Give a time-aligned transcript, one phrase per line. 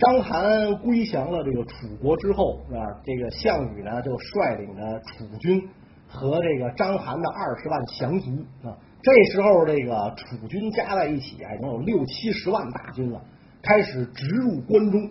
[0.00, 5.68] 章邯归降了这个楚国之后啊，这个项羽呢就率领着楚军
[6.08, 8.30] 和这个章邯的二十万降卒
[8.66, 13.22] 啊，这时候这个楚军加在一起啊，已经有六七十万大军了，
[13.62, 15.10] 开始直入关中。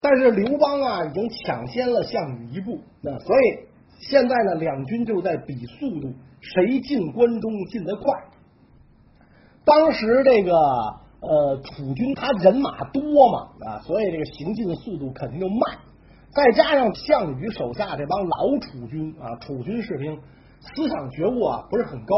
[0.00, 3.68] 但是刘邦啊，已经抢先了项羽一步，那所以
[4.00, 8.04] 现在呢，两军就在比速度，谁进关中进得快。
[9.64, 10.52] 当时这个
[11.22, 15.78] 呃楚军他人马多嘛啊，所以这个行进的速度肯定就慢。
[16.34, 20.18] 再加上项羽手下这帮老楚军啊，楚军士兵
[20.60, 22.14] 思想觉悟啊不是很高，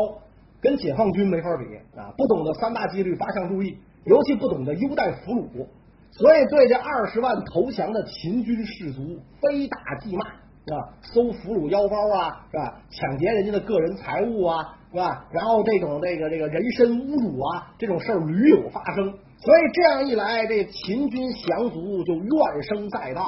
[0.61, 1.65] 跟解放军没法比
[1.99, 3.77] 啊，不懂得三大纪律八项注意，
[4.07, 5.67] 尤其不懂得优待俘虏。
[6.13, 12.81] 所以对这二十万投降的秦军士卒非打即骂啊，搜俘虏腰包啊，是吧？
[12.89, 15.27] 抢劫人家的个人财物啊，是吧？
[15.33, 19.13] 然后这种这个这个人身侮辱啊，这种事儿屡有发生。
[19.39, 23.27] 所以这样一来，这秦军降卒就怨声载道。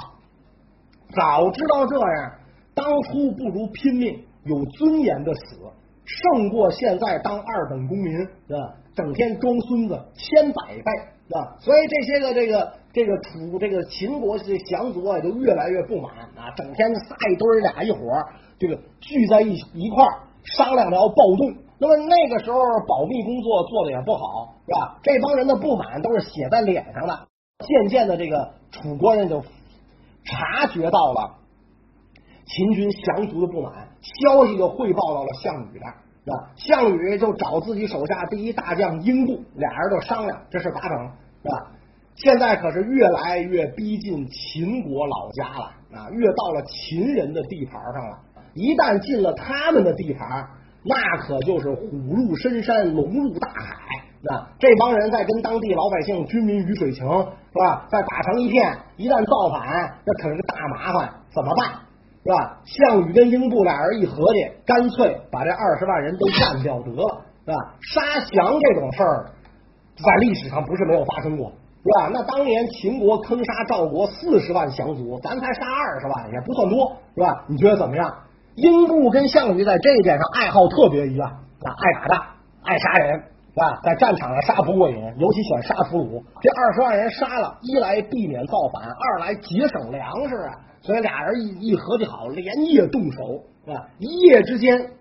[1.12, 2.32] 早知道这样，
[2.72, 5.56] 当初不如拼命有尊严的死，
[6.04, 10.82] 胜过现在当二等公民，啊，整天装孙子，千百倍。
[11.26, 17.98] 啊，所以这些个这个这个楚这个秦国这降卒啊，就越来越不满啊，整天仨一堆俩一伙
[18.60, 20.04] 这个聚在一一块
[20.54, 21.54] 商量着要暴动。
[21.78, 24.98] 那么那个时候保密工作做的也不好，是吧？
[25.02, 27.26] 这帮人的不满都是写在脸上的。
[27.66, 29.42] 渐渐的，这个楚国人就
[30.24, 31.36] 察觉到了
[32.46, 35.94] 秦军降卒的不满，消息就汇报到了项羽这儿。
[36.24, 36.50] 是吧？
[36.56, 40.90] 项羽就找自己手下第一大将英布，俩人就商量这事咋整，
[41.42, 41.72] 是吧？
[42.16, 48.18] 现在可是越来越逼近秦国老家了啊，越到了秦人的地盘上了。
[48.56, 50.48] 一旦进了他们的地盘，
[50.82, 54.02] 那可就是虎入深山，龙入大海。
[54.22, 57.86] 那这帮人在跟当地老百姓、军民鱼水情，是吧？
[57.90, 61.84] 再打成一片，一旦造反，那可是个大麻烦，怎么办？
[62.24, 62.58] 是吧？
[62.64, 67.54] 项羽跟英布俩人一合计，干脆把这二十万人都干掉得了，是吧？
[67.92, 68.00] 杀
[68.32, 69.30] 降这种事儿，
[70.02, 71.52] 在历史上不是没有发生过，
[71.84, 72.10] 是吧？
[72.10, 77.44] 那当年秦国坑杀赵国四十万降卒，咱才杀二十万，也不算多，是吧？
[77.46, 78.12] 你觉得怎么样？
[78.56, 82.26] 英布跟项羽在这一点上爱好特别一样，啊，爱打仗，
[82.62, 83.80] 爱杀人，是吧？
[83.82, 86.22] 在战场上杀不过瘾，尤其喜欢杀俘虏。
[86.40, 90.52] 这二十万人杀了，一来避免造反，二来节省粮食啊。
[90.82, 93.90] 所以俩人一一合计好，连夜动手啊！
[93.98, 94.92] 一夜之间，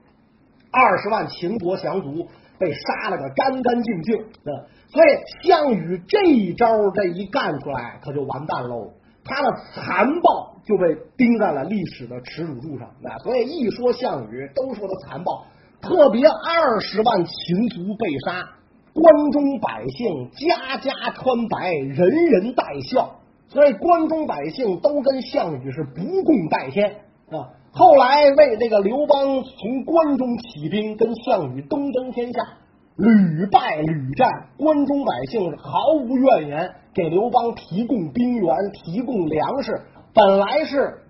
[0.72, 2.27] 二十万秦国降卒
[2.57, 4.66] 被杀了个干干净净啊！
[4.87, 8.93] 所以项羽这一招这一干出来，可就完蛋喽！
[9.23, 13.18] 他的残暴就被钉在了历史的耻辱柱上那！
[13.20, 15.46] 所以一说项羽，都说他残暴，
[15.80, 18.50] 特别二十万秦卒被杀，
[18.94, 23.20] 关中百姓家家穿白，人人带孝。
[23.48, 26.96] 所以关中百姓都跟项羽是不共戴天
[27.30, 27.53] 啊！
[27.72, 32.40] 后来为这个刘邦从关中起兵跟项羽东征天下，
[32.97, 34.28] 屡败屡战，
[34.58, 39.72] 关中百姓毫无怨言，给刘邦提供兵源、提供粮食。
[40.16, 41.02] 本来是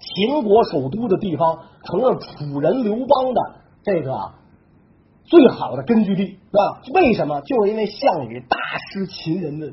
[0.00, 3.40] 秦国首都的地方，成了楚人刘邦的
[3.84, 4.32] 这个
[5.24, 6.82] 最好的根据地，是吧？
[6.92, 7.40] 为什么？
[7.42, 8.56] 就是因为项羽大
[8.90, 9.68] 失秦人的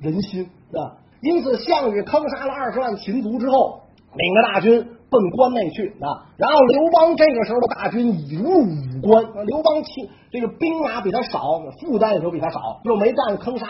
[0.00, 0.96] 人心，是吧？
[1.20, 3.82] 因此，项羽坑杀了二十万秦族之后，
[4.14, 6.32] 领着大军奔关内去啊。
[6.38, 13.66] 然后刘邦这个时候的大军已入武关，刘邦秦这个兵马比他少，负担也就比他少，又没干坑杀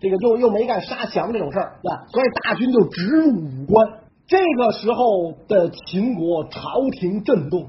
[0.00, 3.86] 这个，又又没干杀降这种事儿，啊，所以大军就直入武关。
[4.26, 6.60] 这个时候的秦国朝
[6.92, 7.68] 廷震动，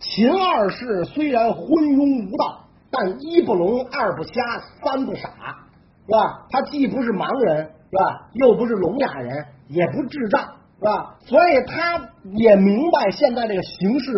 [0.00, 4.32] 秦二世虽然昏庸无道，但一不聋，二不瞎，
[4.82, 5.30] 三不傻，
[6.06, 6.46] 是吧？
[6.50, 7.70] 他既不是盲人。
[7.90, 8.28] 是吧？
[8.34, 10.42] 又不是聋哑人，也不智障，
[10.78, 11.16] 是吧？
[11.20, 12.06] 所以他
[12.36, 14.12] 也明白现在这个形势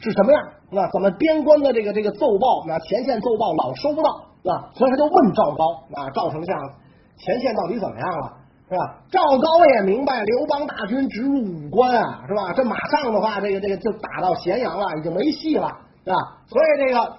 [0.00, 0.90] 是什么样，是吧？
[0.92, 4.70] 怎么边关的这个这个奏报，那前线奏报老收不到，啊？
[4.74, 5.64] 所以他就问赵高
[5.94, 6.56] 啊，赵丞相，
[7.16, 8.36] 前线到底怎么样了，
[8.68, 8.96] 是吧？
[9.10, 12.52] 赵高也明白刘邦大军直入武关啊，是吧？
[12.54, 15.68] 这马上的话，这个这个就打到咸阳了，已经没戏了，
[16.04, 16.16] 是吧？
[16.46, 17.16] 所以这个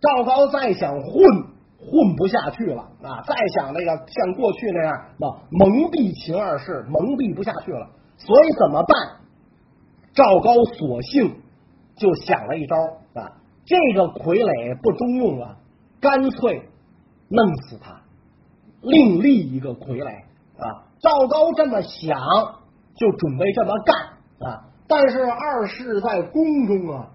[0.00, 1.56] 赵高再想混。
[1.78, 3.22] 混不下去了啊！
[3.28, 7.86] 再想那个像过去那样，那蒙蔽秦二世，蒙蔽不下去了。
[8.16, 9.20] 所以怎么办？
[10.14, 11.36] 赵高索性
[11.94, 12.76] 就想了一招
[13.20, 13.30] 啊！
[13.66, 15.58] 这个傀儡不中用了，
[16.00, 16.62] 干脆
[17.28, 18.00] 弄死他，
[18.82, 20.08] 另立一个傀儡
[20.58, 20.84] 啊！
[21.00, 22.18] 赵高这么想，
[22.94, 24.64] 就准备这么干啊！
[24.88, 27.08] 但是二世在宫中啊，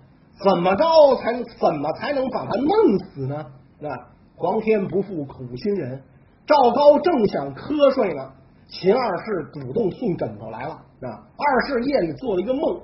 [0.43, 3.35] 怎么着才怎么才能把他弄死呢？
[3.37, 3.89] 啊！
[4.35, 6.01] 皇天不负苦心人，
[6.47, 8.31] 赵高正想瞌睡呢，
[8.67, 11.23] 秦二世主动送枕头来了啊。
[11.37, 12.81] 二世夜里做了一个梦，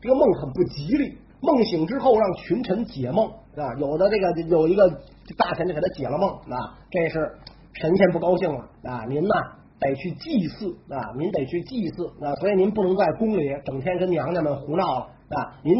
[0.00, 1.18] 这个梦很不吉利。
[1.42, 3.26] 梦醒之后，让群臣解梦
[3.56, 3.74] 啊。
[3.78, 5.00] 有的这个有一个
[5.34, 7.32] 大臣就给他解了梦啊，这是
[7.72, 9.04] 神仙不高兴了啊。
[9.08, 9.34] 您呐
[9.78, 15.58] 得去祭祀啊，您得去祭祀啊，所以您不能在宫里整天跟娘娘们胡闹了啊。
[15.62, 15.74] 您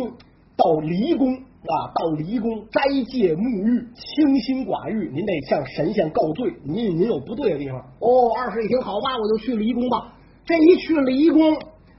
[0.56, 7.78] 到离宫啊，到离宫斋戒沐浴，清心寡欲，您得向神仙告罪，您您有不对的地方。
[8.00, 10.12] 哦，二世一听，好吧，我就去离宫吧。
[10.44, 11.40] 这一去离宫。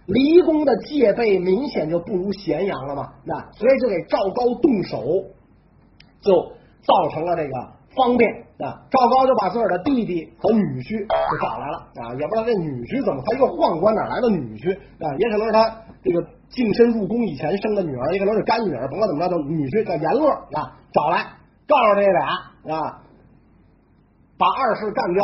[0.07, 5.23] 离宫的戒备明显就不如咸阳了嘛，那所以就给赵高动手，
[6.21, 6.51] 就
[6.83, 7.53] 造成了这个
[7.95, 8.29] 方便
[8.59, 8.81] 啊。
[8.89, 15.05] 赵高就把自个的弟弟和女婿就找来了啊，也不知道这女婿怎么，他一个宦官哪来的女婿啊？
[15.17, 15.69] 也可能是他
[16.03, 21.25] 这个净身入宫以前生的女儿，也可能是干女儿，甭管怎么着，就女婿叫阎乐啊，找来
[21.67, 23.01] 告诉这俩啊，
[24.37, 25.21] 把二世干掉。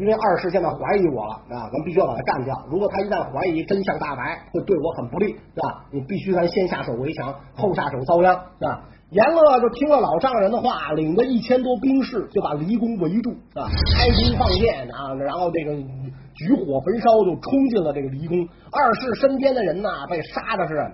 [0.00, 2.56] 因为二世现在怀疑我了啊，咱们必须要把他干掉。
[2.70, 5.84] 如果他一旦怀疑真相大白，会对我很不利，是吧？
[5.90, 8.84] 你必须咱先下手为强，后下手遭殃，是吧？
[9.12, 15.76] 阎乐就听了老丈人的话，领着一千多兵士就把离宫围住啊，开弓放箭啊，然后这个
[16.34, 18.38] 举火焚烧，就冲进了这个离宫。
[18.72, 20.92] 二世身边的人呐，被杀的是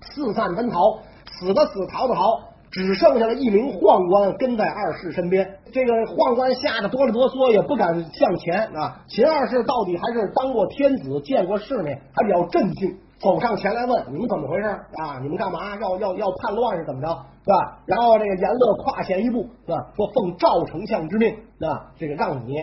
[0.00, 2.22] 四散奔逃，死的死，逃的逃。
[2.70, 9.02] 只剩下了一名宦官跟在二世身边，这个宦官吓得哆里哆嗦，也不敢向前啊。
[9.08, 15.20] 秦二世到底还是当过天子，见过世面，还比较镇静，走上前来问：“你们怎么回事啊？
[15.22, 15.76] 你们干嘛？
[15.76, 17.08] 要要要叛乱是怎么着？
[17.44, 19.76] 是吧？”然后这个阎乐跨前一步，是吧？
[19.94, 22.56] 说：“奉赵丞相之命，啊，这个让你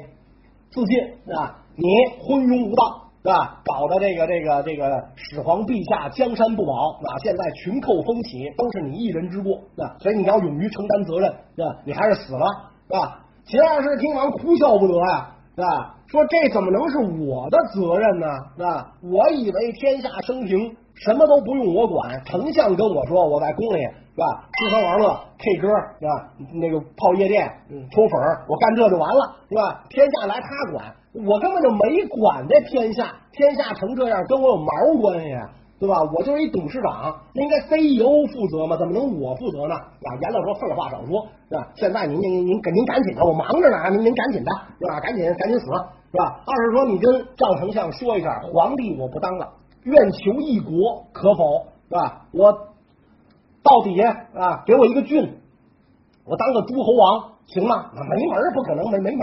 [0.71, 0.99] 自尽，
[1.35, 1.85] 啊，你
[2.19, 3.61] 昏庸无道。”是吧？
[3.65, 6.71] 搞得这个这个这个始皇陛下江山不保
[7.03, 7.17] 啊！
[7.21, 9.97] 现在群寇风起，都是你一人之过啊！
[9.99, 11.75] 所以你要勇于承担责任，是吧？
[11.83, 12.47] 你还是死了，
[12.87, 13.19] 是吧？
[13.43, 15.95] 秦二世听完哭笑不得呀，吧？
[16.07, 18.27] 说这怎么能是我的责任呢？
[18.55, 18.93] 是吧？
[19.01, 24.49] 我以为天下升平，什么都不用我管，丞相跟我说我在宫里是吧？
[24.59, 25.67] 吃喝玩乐，K 歌
[25.99, 26.29] 是吧？
[26.53, 27.51] 那个泡夜店，
[27.91, 28.11] 抽粉
[28.47, 29.83] 我干这就完了，是吧？
[29.89, 30.93] 天下来他管。
[31.25, 35.29] 我根本就没管这天下，天下成这样跟我有毛关系，
[35.79, 36.01] 对吧？
[36.11, 39.75] 我就是一董事长，那应该 CEO 负责嘛，怎么能我负责呢？
[39.75, 41.67] 啊，严老说废话少说，是吧？
[41.75, 44.99] 现在您您您您赶紧的，我忙着呢，您您赶紧的，是吧？
[44.99, 46.41] 赶紧赶紧死，是吧？
[46.45, 49.53] 二是说你跟赵丞相说一下，皇帝我不当了，
[49.83, 51.67] 愿求一国，可否？
[51.89, 52.25] 是吧？
[52.31, 52.51] 我
[53.61, 55.37] 到底啊，给我一个郡，
[56.25, 57.91] 我当个诸侯王行吗？
[57.93, 59.21] 那没门，不可能，没没门，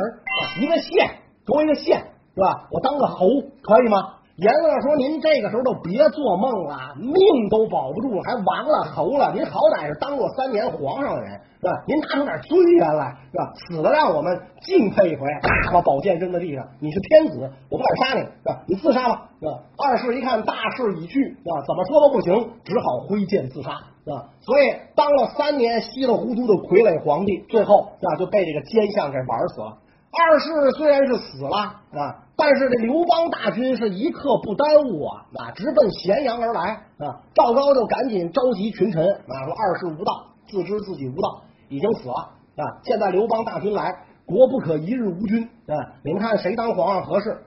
[0.60, 1.18] 一个县。
[1.46, 1.98] 给我一个县
[2.34, 2.68] 是吧？
[2.70, 3.26] 我当个侯
[3.60, 4.14] 可以吗？
[4.36, 7.14] 阎乐说：“您这个时候都别做梦了，命
[7.50, 9.32] 都保不住了，还亡了侯了？
[9.32, 11.70] 您好歹是当过三年皇上的人是吧？
[11.86, 13.52] 您拿出点尊严来是吧？
[13.54, 15.28] 死了让我们敬佩一回，
[15.72, 16.66] 把宝剑扔在地上。
[16.80, 18.60] 你是天子，我不敢杀你是吧？
[18.66, 19.52] 你自杀吧是吧？
[19.78, 21.62] 二世一看大势已去是吧？
[21.64, 23.70] 怎么说都不行，只好挥剑自杀
[24.04, 24.30] 是吧？
[24.40, 24.64] 所以
[24.96, 29.78] 当了三年稀里糊涂的傀儡皇帝，最后是吧就被这个奸相给玩死了。”
[30.16, 36.60] 二世虽然是死了啊，但是这刘邦大军是一刻不耽误啊，啊，直奔咸阳而来
[36.98, 37.20] 啊。
[37.34, 42.62] 赵高就赶紧召集群臣啊，说二世无道，自知自己无道，已经死了啊。
[42.84, 43.92] 现在刘邦大军来，
[44.26, 45.74] 国不可一日无君啊。
[46.04, 47.38] 你们看谁当皇上合适？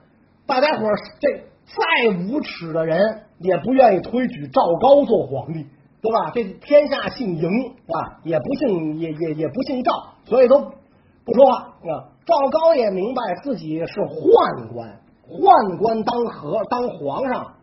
[0.46, 0.86] 大家伙
[1.20, 1.28] 这
[1.66, 5.66] 再无耻的人也不愿意推举赵高做皇帝，
[6.00, 6.30] 对吧？
[6.34, 9.92] 这天下姓嬴啊，也不姓也也也不姓赵，
[10.24, 10.72] 所以都
[11.28, 12.08] 不说话啊。
[12.26, 17.54] 赵高也明白自己是宦官，宦官当和当皇上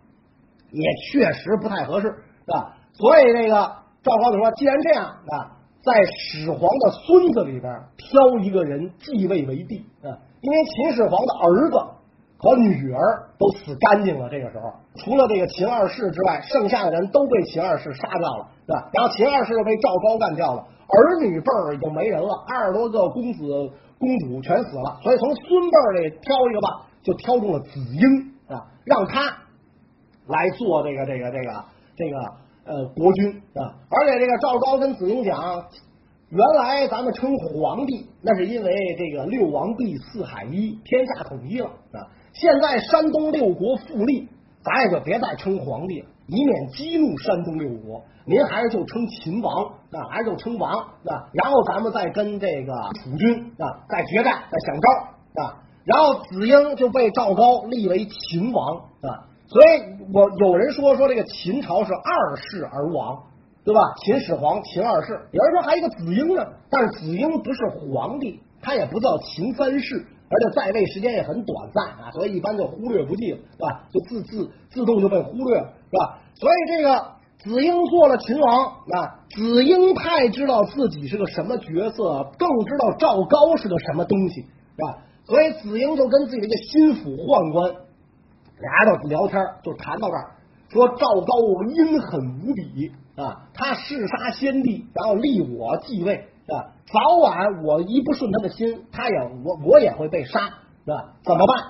[0.71, 2.73] 也确实不太合适，是吧？
[2.93, 3.55] 所以这个
[4.01, 11.77] 赵高就说：“既然这样啊，在始皇的孙子里边挑一个人继位为帝啊，因为秦始皇的儿子
[12.37, 14.29] 和女儿都死干净了。
[14.29, 18.89] 这个时候，除了这个秦二世之外，剩下的人都被秦二世杀掉了，是吧？
[18.93, 29.37] 然后秦二世又被赵高干掉了，儿女辈儿已经没人了，二十多个公子。”公主全死了，所以从孙辈儿里挑一个吧，就挑中了子婴啊，让他
[30.27, 31.65] 来做这个这个这个
[31.95, 32.17] 这个
[32.65, 33.73] 呃国君啊。
[33.89, 35.63] 而且这个赵高跟子婴讲，
[36.29, 42.11] 原来咱们称皇帝，那是因为这个六王毕四海一，天下统一了啊。
[42.33, 44.27] 现在山东六国复立，
[44.65, 48.03] 咱也就别再称皇帝了，以免激怒山东六国。
[48.25, 63.21] 您还是就称秦王啊，还是就称王啊，然后咱们再跟这个楚军啊再决战，再想招啊，然后子婴就被赵高立为秦王啊，所以我有人说说这个秦朝是二世而亡，
[63.63, 63.81] 对吧？
[64.03, 73.87] 秦始皇、秦二世，有人说还有一个子婴呢，但是子婴不是皇帝，他也不叫秦三世而且在位时间也很短暂啊，所以一般就忽略不计了，是吧？
[73.91, 76.19] 就自自自动就被忽略了，是吧？
[76.35, 84.97] 所以这个子婴做了秦王啊，子婴太知道自己是个什么角色，更知道赵高是个什么东西，是吧？
[85.25, 87.71] 所以子婴就跟自己的心腹宦官
[88.59, 90.31] 俩人就聊天，就谈到这儿，
[90.69, 100.39] 说赵高阴狠无比啊，他弑杀先帝，然后立我继位啊，早晚我一不顺他的心，他也我我也会被杀，
[100.85, 101.13] 是吧？
[101.23, 101.63] 怎么办？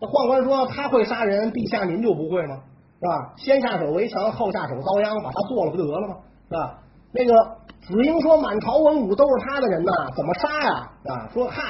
[0.00, 2.56] 那宦官说他会杀人，陛下您就不会吗？
[3.00, 3.34] 是吧？
[3.36, 6.16] 先下手为强，后下手遭殃，把他做了不就得了吗？
[6.48, 6.78] 是吧？
[7.12, 7.32] 那个
[7.80, 10.90] 子婴说满朝文武都是他的人呐，怎么杀呀？
[11.06, 11.62] 啊，说嗨。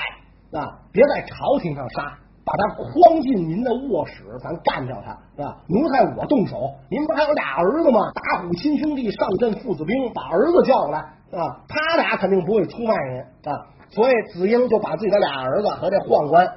[0.53, 0.69] 啊！
[0.93, 5.63] 别在朝廷上杀，把他诓进您的卧室，咱干掉他，是吧？
[5.69, 6.75] 奴才我动手。
[6.91, 7.99] 您不还有俩儿子吗？
[8.15, 13.21] 打虎亲兄弟，上阵父子兵，把儿子叫过来，啊，他俩肯定不会出卖您
[13.53, 13.67] 啊。
[13.91, 16.49] 所以子婴就把自己的俩儿子和这宦官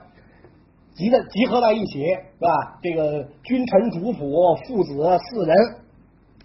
[0.95, 2.79] 集的集合在一起，是吧？
[2.81, 4.93] 这个君臣主仆父子
[5.29, 5.55] 四人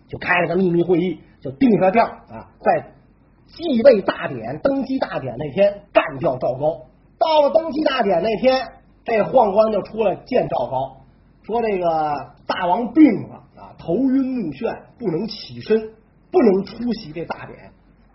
[0.08, 2.92] 就开了个秘密会议，就定下调啊，在
[3.46, 6.82] 继位大典、登基大典那天干掉赵高。
[7.18, 8.66] 到了登基大典那天，
[9.04, 10.96] 这宦官就出来见赵高，
[11.42, 11.86] 说这个
[12.46, 15.78] 大王病了啊，头晕目眩，不能起身，
[16.30, 17.72] 不能出席这大典。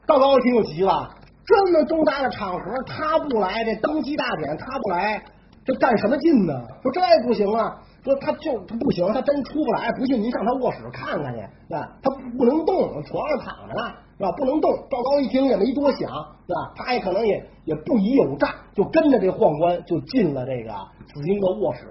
[0.07, 1.09] 赵高一听就急了，
[1.45, 5.23] 这么重大的场合他不来，这登基大典他不来，
[5.65, 6.53] 这干什么劲呢？
[6.83, 11.41] 说这不行啊，说他就他不行，他真出不来，不信您上他卧室看看去，
[11.73, 13.93] 啊，他不能动，床上躺着呢。
[14.17, 14.31] 是吧？
[14.37, 14.71] 不能动。
[14.89, 15.99] 赵高一听也没多想，
[16.47, 16.73] 是吧？
[16.75, 20.71] 他也可能也也不疑有诈，就跟着这宦官就进了这个
[21.13, 21.81] 子婴的卧室。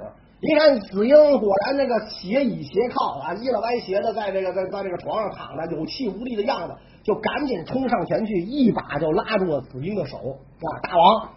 [0.40, 11.30] 一看子婴果然那个斜倚斜靠啊，倚了歪斜的，在这个在在这个床上躺着，有气无力的样子，就赶紧冲上前去，一把就拉住了子婴的手，啊，大王，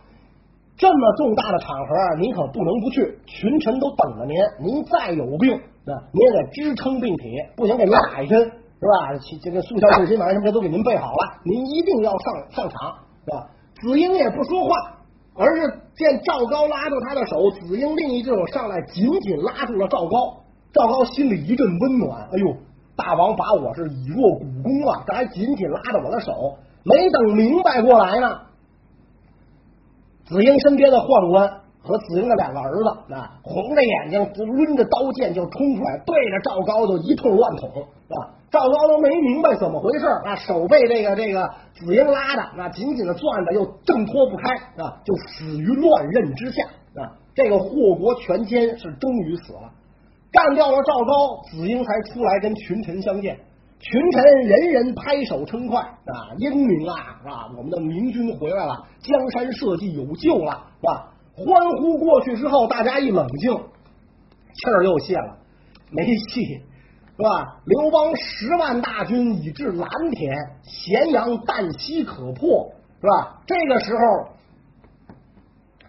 [0.77, 4.35] 这么重大的场合，您可不能不去，群臣都等着您。
[4.59, 8.51] 您再有病，啊，您也得支撑病体，不行给您打一针。
[8.79, 9.17] 是吧？
[9.41, 12.93] 这个速效救心丸什么的都给您备好了，您一定要上上场，
[13.25, 13.47] 是吧？
[13.81, 14.97] 子婴也不说话，
[15.35, 20.37] 而是见赵高拉住他的手，子婴另一只手上来紧紧拉住了赵高。
[20.73, 22.55] 赵高心里一阵温暖，哎呦，
[22.95, 26.57] 大王把我是以弱鼓攻啊，这还紧紧拉着我的手。
[26.83, 28.41] 没等明白过来呢，
[30.25, 31.49] 子婴身边的宦官
[31.81, 32.71] 和子婴的两个儿
[33.07, 38.33] 子啊，红着眼睛抡着刀剑就冲出来，对着赵高就一通乱捅，是吧？
[38.49, 46.63] 赵高都没明白怎么回事啊，手被这个这个子婴拉的，那紧紧的攥着，又挣脱不开啊，就死于乱刃之下
[46.95, 47.11] 啊。
[47.35, 49.69] 这个祸国权奸是终于死了，
[50.31, 53.37] 干掉了赵高，子婴才出来跟群臣相见。
[53.79, 57.51] 群臣人人拍手称快啊，英明啊，是吧？
[57.55, 61.13] 我们的明君回来了，江山社稷有救了，是吧？
[61.35, 65.37] 欢呼过去之后，大家一冷静，气儿又泄了，
[65.91, 66.61] 没戏。
[67.17, 67.57] 是吧？
[67.65, 72.71] 刘邦十万大军已至蓝田，咸阳旦夕可破，
[73.01, 73.41] 是吧？
[73.47, 73.99] 这个时候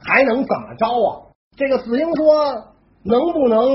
[0.01, 1.29] 还能怎么着啊？
[1.55, 2.65] 这个子婴说
[3.05, 3.69] ：“能不能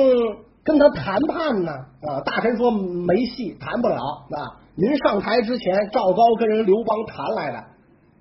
[0.63, 2.71] 跟他谈判呢？”啊，大臣说
[3.05, 3.97] ：“没戏，谈不了。”
[4.33, 7.63] 啊，您上台之前，赵高跟人刘邦谈来的，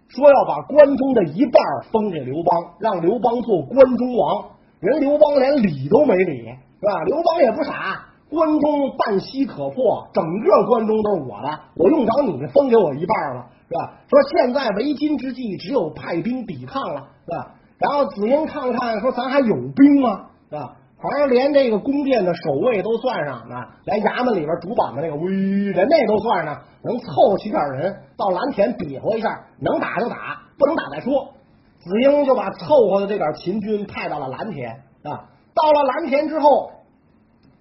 [0.09, 4.51] 说要把关中的一半封给刘邦，让刘邦做关中王。
[4.81, 7.03] 人刘邦连理都没理，是吧？
[7.07, 8.12] 刘邦也不傻。
[8.33, 13.93] 关中旦夕可破，整个关中都是我的，我用不着你封给我一半了，是吧？
[14.09, 17.53] 说现在为今之计，只有派兵抵抗了，是吧？
[17.79, 20.27] 然后子婴看了看，说咱还有兵吗？
[20.49, 20.77] 是吧？
[20.97, 25.29] 好像连这个宫殿的守卫都算上啊，连衙门里边主板的那个威，
[25.73, 29.29] 连那都算上，能凑齐点人到蓝田比划一下，
[29.61, 31.35] 能打就打，不能打再说。
[31.81, 34.71] 子婴就把凑合的这点秦军派到了蓝田
[35.05, 36.71] 啊，到了蓝田之后。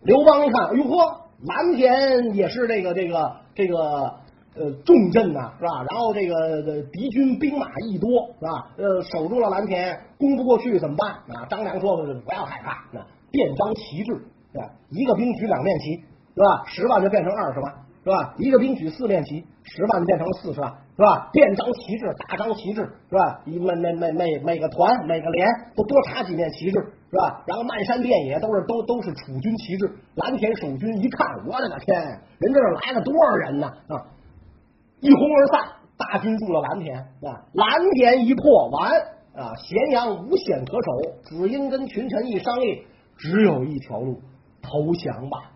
[0.03, 3.77] 刘邦一看，哎呦呵，蓝田也是这个这个这个
[4.55, 5.85] 呃重镇呐，是吧？
[5.89, 8.71] 然后这个敌军兵马一多，是吧？
[8.77, 11.11] 呃，守住了蓝田，攻不过去怎么办？
[11.35, 12.99] 啊，张良说：“不要害怕，那
[13.31, 14.19] 便张旗帜，
[14.51, 14.69] 对吧？
[14.89, 15.97] 一个兵举两面旗，
[16.35, 16.63] 对吧？
[16.65, 18.33] 十万就变成二十万，是吧？
[18.37, 21.29] 一个兵举四面旗，十万变成了四十万，是吧？
[21.31, 23.41] 便张旗帜，大张旗帜，是吧？
[23.45, 26.79] 一每每每每每个团每个连都多插几面旗帜。”
[27.11, 27.43] 是吧？
[27.45, 32.01] 然后漫山遍野都是都都是楚军旗帜，蓝田守军一看，我的个天，
[32.39, 33.67] 人这是来了多少人呢？
[33.67, 33.99] 啊！
[35.01, 35.59] 一哄而散，
[35.97, 37.43] 大军入了蓝田啊！
[37.51, 38.93] 蓝田一破完
[39.35, 40.91] 啊，咸阳无险可守。
[41.23, 42.85] 子婴跟群臣一商议，
[43.17, 44.21] 只有一条路，
[44.61, 45.50] 投降吧。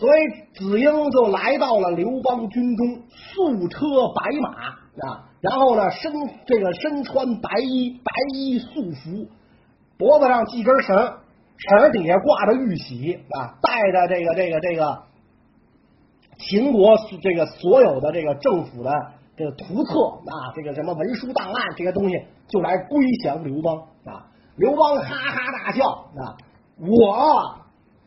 [0.00, 0.20] 所以
[0.54, 6.10] 子婴就来到了刘邦军中，素车白马啊，然后呢身
[6.46, 9.28] 这个身穿白衣，白衣素服。
[9.98, 15.02] 脖子上系根绳，绳底下挂着玉玺啊，带着这个这个这个
[16.38, 18.90] 秦国这个所有的这个政府的
[19.36, 23.76] 这个图册啊，这个什么文书档案这些东西，就来归降刘邦
[24.06, 24.24] 啊。
[24.56, 26.40] 刘邦哈哈大笑啊，
[26.78, 27.59] 我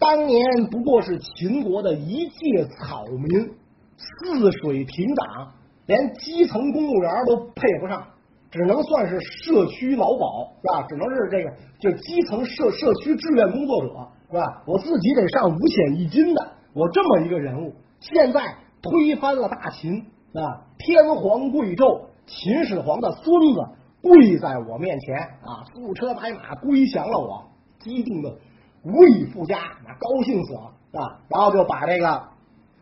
[0.04, 3.52] 当年不过是秦国的一介草民，
[3.96, 5.54] 泗水亭长，
[5.86, 8.06] 连基层公务员都配不上。
[8.52, 10.86] 只能算是社区劳保是吧？
[10.90, 13.88] 只能是这个，就基层社社区志愿工作者
[14.30, 14.62] 是吧？
[14.68, 18.42] 我自己得上五险一金的，我这么一个人物，现在
[18.82, 20.02] 推翻了大秦
[20.34, 23.66] 啊，天皇贵胄，秦始皇的孙子
[24.02, 28.36] 跪在我面前啊，负车白马归降了我，激动的
[28.84, 32.24] 无以复加那高兴死了啊，然后就把这个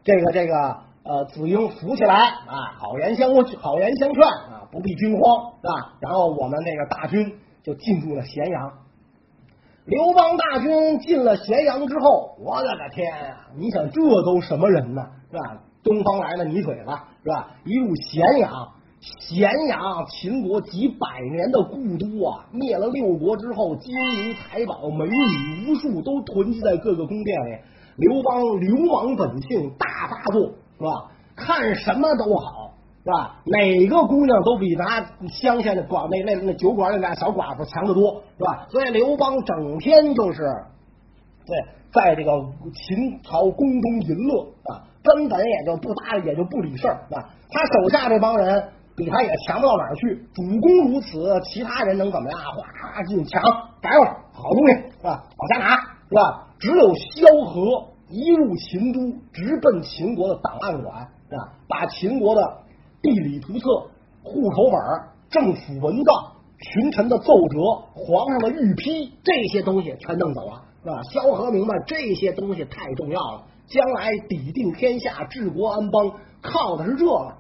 [0.03, 4.58] 这个这个呃子婴扶起来啊，好言相好言相劝啊。
[4.72, 5.98] 不必惊慌，是吧？
[6.00, 8.72] 然后我们那个大军就进入了咸阳。
[9.84, 13.48] 刘邦大军进了咸阳之后，我的个天呀！
[13.58, 15.05] 你想这都什么人呢？
[15.29, 15.58] 是吧？
[15.84, 16.91] 东方来的泥腿子，
[17.22, 17.50] 是吧？
[17.65, 27.58] 一入咸阳，咸阳秦国几百年的故都啊，灭了六国之后，金银财宝、美女无数都囤积在各个宫殿里。
[27.98, 31.12] 刘邦流氓本性大发作，是吧？
[31.36, 32.70] 看什么都好。
[33.03, 33.41] 是吧？
[33.46, 38.67] 哪个姑娘都比咱乡下的寡那那那酒馆里那小寡妇强得多，是吧？
[38.70, 40.43] 所以刘邦整天就是
[41.48, 41.58] 对，
[41.91, 42.31] 在这个
[42.72, 47.29] 秦朝宫中淫乐啊，根本也就不搭理，也就不理事儿，是吧？
[47.50, 48.70] 他手下这帮人
[49.01, 52.39] 你他也强不到哪儿去，主公如此，其他人能怎么样？
[52.39, 53.41] 哗进抢，
[53.81, 55.24] 逮着好东西，是吧？
[55.36, 55.75] 往下拿，
[56.08, 56.48] 是吧？
[56.60, 59.00] 只有萧何一入秦都，
[59.34, 61.53] 直奔秦国的档案馆，是吧？
[61.67, 62.41] 把秦国的。
[63.03, 63.67] 地理图册、
[64.22, 64.79] 户口本、
[65.31, 67.59] 政府文档、群臣的奏折、
[67.96, 71.01] 皇上的御批，这些东西全弄走了，是吧？
[71.11, 76.11] 萧何明白这些东西太重要了，将来抵定天下、治国安邦，
[76.44, 77.33] 靠的是这个！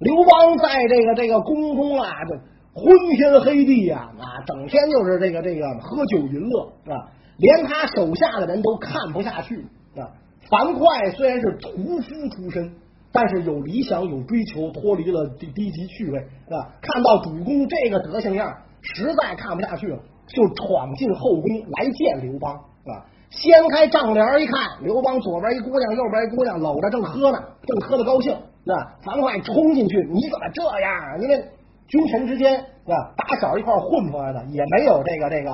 [0.00, 7.10] 刘邦在这个这个宫中啊，这昏天黑地呀，啊，整天就是这个这个喝酒淫乐，是吧？
[7.38, 9.56] 连他手下的人都看不下去
[9.96, 10.06] 啊！
[10.50, 12.72] 樊哙虽然是屠夫出身。
[13.10, 16.70] 但是有理想有追求，脱离了低低级趣味，是吧？
[16.82, 22.52] 看到主公这个德行样，实在看不下去了，就闯进后宫来见刘邦，
[22.84, 23.06] 是吧？
[23.30, 28.36] 掀开帐帘一看，刘邦左边一姑娘，右边一姑娘搂着正喝呢，正喝的高兴，
[28.68, 28.74] 那？
[29.00, 30.92] 樊哙冲进去，你怎么这样？
[30.92, 31.42] 啊因为
[31.88, 33.14] 君臣之间，是吧？
[33.16, 35.50] 打小一块混出来的，也没有这个这个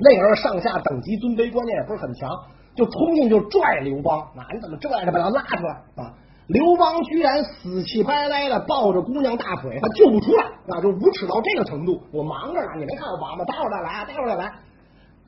[0.00, 2.28] 那个时候上下等级尊卑观念也不是很强，
[2.74, 5.06] 就冲进就拽刘邦，啊，你怎么这样？
[5.06, 6.12] 把他拉出来啊！
[6.48, 10.80] 刘邦居然死气白赖的抱着姑娘大腿，他救不出来啊！
[10.82, 12.02] 就无耻到这个程度。
[12.12, 13.44] 我忙着呢，你没看我忙吗？
[13.44, 14.52] 待会儿再来啊，待会儿再来。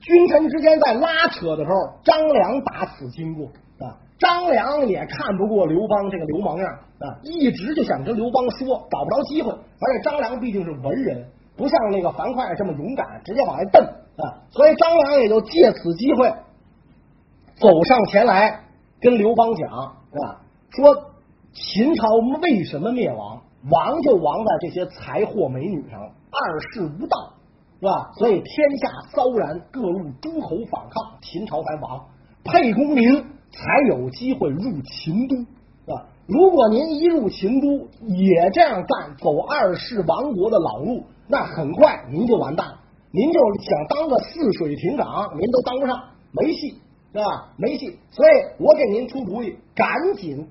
[0.01, 3.47] 君臣之间在拉扯的时候，张良打此经过
[3.79, 3.97] 啊。
[4.19, 6.67] 张良也看不过刘邦这个流氓样
[6.99, 9.51] 啊，一直就想跟刘邦说，找不着机会。
[9.51, 11.23] 而且张良毕竟是文人，
[11.55, 14.41] 不像那个樊哙这么勇敢，直接往外蹬啊。
[14.49, 16.33] 所以张良也就借此机会
[17.55, 18.63] 走上前来
[18.99, 20.41] 跟刘邦讲，是吧？
[20.71, 21.11] 说
[21.53, 22.07] 秦朝
[22.41, 23.41] 为什么灭亡？
[23.69, 27.33] 亡就亡在这些财货美女上了，二世无道，
[27.79, 28.11] 是吧？
[28.15, 32.05] 所以天下骚然，各路诸侯反抗，秦朝才亡。
[32.43, 35.45] 沛公您才有机会入秦都，是
[35.87, 36.05] 吧？
[36.27, 42.79] 如果您一入秦都也这样干，走二世亡国的老路，那很快您就完蛋了。
[43.11, 46.81] 您就想当个泗水亭长，您都当不上，没戏，
[47.13, 47.53] 是吧？
[47.57, 47.97] 没戏。
[48.11, 48.29] 所以
[48.59, 50.47] 我给您出主意，赶紧。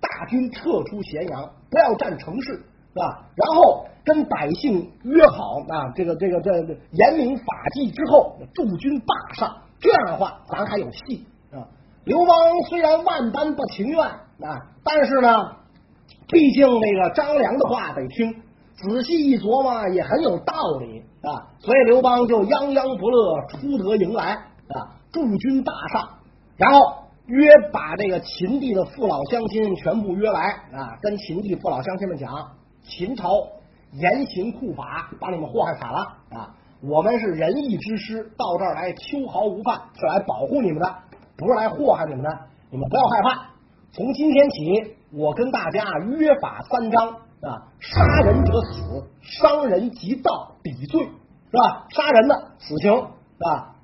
[0.00, 3.26] 大军撤出咸阳，不要占城市，是吧？
[3.36, 11.26] 然后跟百姓约好啊，这个这个这个严明法纪之后，驻军霸上，这样的话咱还有戏。
[12.10, 12.36] 刘邦
[12.68, 15.28] 虽然万般不情愿啊，但是呢，
[16.26, 18.34] 毕竟那个张良的话得听，
[18.74, 26.08] 仔细一琢磨也很有道理啊，所以刘邦就泱泱不乐出得迎来啊，驻军大上，
[26.56, 26.96] 然后。
[27.26, 30.40] 约把这个秦地的父老乡亲全部约来
[30.72, 32.28] 啊，跟秦地父老乡亲们讲，
[32.82, 33.30] 秦朝
[33.92, 35.98] 严刑酷法，把你们祸害惨了
[36.30, 36.50] 啊！
[36.82, 40.92] 我们是仁义之师，到这儿来秋毫无犯，是来保护你们的，
[41.40, 42.30] 不是来祸害你们的。
[42.70, 43.50] 你们不要害怕。
[43.92, 45.84] 从今天起，我跟大家
[46.18, 51.86] 约法三章啊：杀人者死，伤人及盗抵罪，是吧？
[51.90, 53.00] 杀人的死刑，是
[53.40, 53.74] 吧？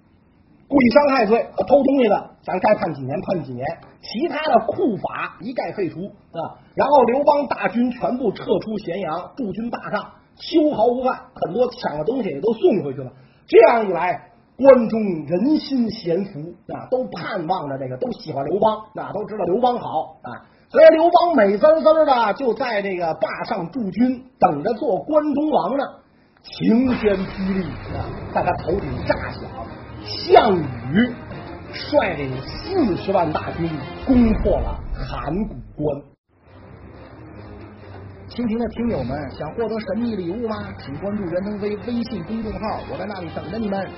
[0.68, 3.64] 故意伤害罪和偷东西的，咱该判几年判几年，
[4.00, 6.58] 其他的酷法一概废除啊。
[6.74, 13.10] 然后刘邦大军全部撤出咸阳，驻军大上，秋毫无犯，很多抢的东西也都送回去了。
[13.48, 16.40] 这样一来，关中人心咸服
[16.72, 20.32] 啊，都盼望着这个，都喜欢刘邦啊，都知道刘邦好啊，
[20.70, 25.84] 所以刘邦美滋滋的就在这个坝上驻军，等着做关中王呢。
[26.42, 27.64] 晴天霹雳
[27.94, 29.42] 啊，在他头顶炸响，
[30.04, 31.12] 项羽
[31.72, 33.68] 率领四十万大军
[34.06, 36.02] 攻破了函谷关。
[38.28, 40.56] 蜻蜓的听友们，想获得神秘礼物吗？
[40.78, 43.88] 请关注袁腾飞微信公众号，我在那里等着你们。